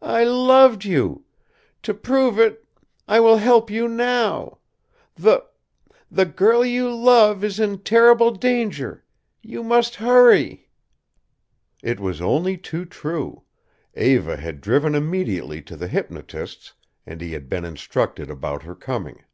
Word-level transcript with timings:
"I 0.00 0.24
loved 0.24 0.86
you. 0.86 1.26
To 1.82 1.92
prove 1.92 2.38
it 2.38 2.64
I 3.06 3.20
will 3.20 3.36
help 3.36 3.70
you 3.70 3.88
now. 3.88 4.56
The 5.16 5.44
the 6.10 6.24
girl 6.24 6.64
you 6.64 6.90
love 6.90 7.44
is 7.44 7.60
in 7.60 7.80
terrible 7.80 8.30
danger 8.30 9.04
you 9.42 9.62
must 9.62 9.96
hurry." 9.96 10.70
It 11.82 12.00
was 12.00 12.22
only 12.22 12.56
too 12.56 12.86
true. 12.86 13.42
Eva 13.94 14.38
had 14.38 14.62
driven 14.62 14.94
immediately 14.94 15.60
to 15.64 15.76
the 15.76 15.88
hypnotist's, 15.88 16.72
and 17.04 17.20
he 17.20 17.32
had 17.32 17.50
been 17.50 17.66
instructed 17.66 18.30
about 18.30 18.62
her 18.62 18.74
coming. 18.74 19.24